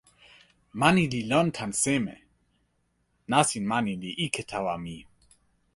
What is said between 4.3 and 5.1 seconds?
tawa mi.